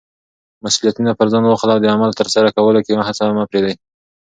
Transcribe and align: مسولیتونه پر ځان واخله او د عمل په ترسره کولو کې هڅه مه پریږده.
مسولیتونه 0.63 1.11
پر 1.19 1.27
ځان 1.33 1.43
واخله 1.45 1.71
او 1.75 1.81
د 1.81 1.85
عمل 1.93 2.09
په 2.11 2.19
ترسره 2.21 2.49
کولو 2.57 2.79
کې 2.85 3.03
هڅه 3.07 3.23
مه 3.37 3.45
پریږده. 3.51 3.73